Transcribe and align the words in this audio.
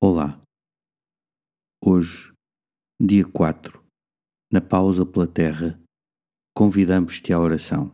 Olá. 0.00 0.40
Hoje, 1.84 2.32
dia 3.02 3.26
4, 3.28 3.84
na 4.48 4.60
pausa 4.60 5.04
pela 5.04 5.26
terra, 5.26 5.76
convidamos-te 6.56 7.32
à 7.32 7.40
oração. 7.40 7.92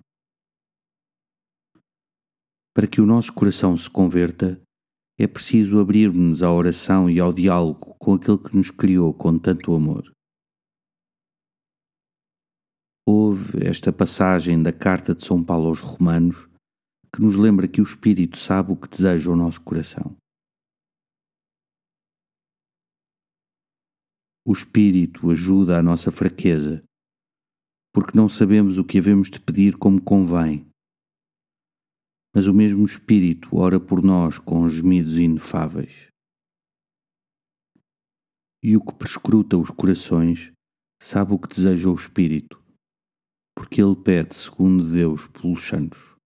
Para 2.74 2.86
que 2.86 3.00
o 3.00 3.06
nosso 3.06 3.32
coração 3.32 3.74
se 3.74 3.88
converta, 3.88 4.60
é 5.18 5.26
preciso 5.26 5.80
abrirmos-nos 5.80 6.42
à 6.42 6.52
oração 6.52 7.08
e 7.08 7.18
ao 7.18 7.32
diálogo 7.32 7.94
com 7.98 8.12
aquele 8.12 8.36
que 8.36 8.54
nos 8.54 8.70
criou 8.70 9.14
com 9.14 9.38
tanto 9.38 9.74
amor. 9.74 10.12
Houve 13.08 13.66
esta 13.66 13.90
passagem 13.90 14.62
da 14.62 14.74
carta 14.74 15.14
de 15.14 15.24
São 15.24 15.42
Paulo 15.42 15.68
aos 15.68 15.80
Romanos 15.80 16.50
que 17.14 17.22
nos 17.22 17.36
lembra 17.36 17.66
que 17.66 17.80
o 17.80 17.84
Espírito 17.84 18.36
sabe 18.36 18.72
o 18.72 18.76
que 18.76 18.90
deseja 18.90 19.30
o 19.30 19.36
nosso 19.36 19.62
coração. 19.62 20.14
O 24.46 24.52
Espírito 24.52 25.30
ajuda 25.30 25.78
a 25.78 25.82
nossa 25.82 26.12
fraqueza, 26.12 26.84
porque 27.94 28.14
não 28.14 28.28
sabemos 28.28 28.76
o 28.76 28.84
que 28.84 28.98
havemos 28.98 29.30
de 29.30 29.40
pedir 29.40 29.78
como 29.78 30.02
convém. 30.02 30.68
Mas 32.34 32.46
o 32.46 32.52
mesmo 32.52 32.84
Espírito 32.84 33.56
ora 33.56 33.80
por 33.80 34.02
nós 34.02 34.38
com 34.38 34.68
gemidos 34.68 35.16
inefáveis. 35.16 36.08
E 38.62 38.76
o 38.76 38.84
que 38.84 38.92
prescruta 38.92 39.56
os 39.56 39.70
corações 39.70 40.52
sabe 41.00 41.32
o 41.32 41.38
que 41.38 41.48
deseja 41.48 41.88
o 41.88 41.94
Espírito, 41.94 42.62
porque 43.56 43.80
ele 43.80 43.96
pede 43.96 44.34
segundo 44.34 44.92
Deus 44.92 45.26
pelos 45.26 45.62
santos. 45.62 46.16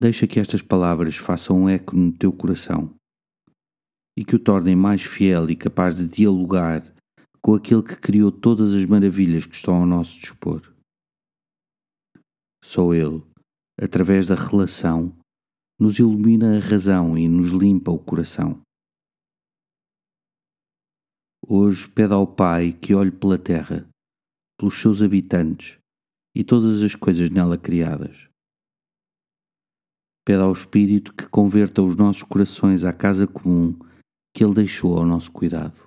Deixa 0.00 0.26
que 0.26 0.40
estas 0.40 0.62
palavras 0.62 1.16
façam 1.16 1.64
um 1.64 1.68
eco 1.68 1.94
no 1.94 2.10
teu 2.16 2.32
coração 2.32 2.98
e 4.20 4.24
que 4.24 4.36
o 4.36 4.38
tornem 4.38 4.76
mais 4.76 5.00
fiel 5.00 5.48
e 5.48 5.56
capaz 5.56 5.94
de 5.94 6.06
dialogar 6.06 6.84
com 7.40 7.54
aquele 7.54 7.82
que 7.82 7.96
criou 7.96 8.30
todas 8.30 8.74
as 8.74 8.84
maravilhas 8.84 9.46
que 9.46 9.56
estão 9.56 9.76
ao 9.76 9.86
nosso 9.86 10.20
dispor. 10.20 10.60
Só 12.62 12.92
Ele, 12.92 13.24
através 13.80 14.26
da 14.26 14.34
relação, 14.34 15.16
nos 15.80 15.98
ilumina 15.98 16.58
a 16.58 16.60
razão 16.60 17.16
e 17.16 17.26
nos 17.26 17.52
limpa 17.52 17.90
o 17.90 17.98
coração. 17.98 18.60
Hoje 21.48 21.88
pede 21.88 22.12
ao 22.12 22.26
Pai 22.26 22.74
que 22.74 22.94
olhe 22.94 23.10
pela 23.10 23.38
terra, 23.38 23.88
pelos 24.58 24.74
seus 24.74 25.00
habitantes 25.00 25.78
e 26.36 26.44
todas 26.44 26.82
as 26.82 26.94
coisas 26.94 27.30
nela 27.30 27.56
criadas. 27.56 28.28
Pede 30.26 30.42
ao 30.42 30.52
Espírito 30.52 31.14
que 31.14 31.26
converta 31.26 31.80
os 31.80 31.96
nossos 31.96 32.22
corações 32.22 32.84
à 32.84 32.92
casa 32.92 33.26
comum 33.26 33.88
que 34.34 34.44
Ele 34.44 34.54
deixou 34.54 34.98
ao 34.98 35.06
nosso 35.06 35.30
cuidado. 35.32 35.78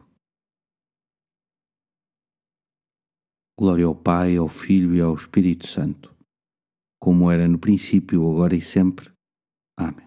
Glória 3.58 3.86
ao 3.86 3.96
Pai, 3.96 4.36
ao 4.36 4.50
Filho 4.50 4.96
e 4.96 5.02
ao 5.02 5.14
Espírito 5.14 5.68
Santo, 5.68 6.14
como 7.00 7.30
era 7.30 7.48
no 7.48 7.60
princípio, 7.60 8.30
agora 8.30 8.56
e 8.56 8.62
sempre. 8.62 9.12
Amém. 9.78 10.03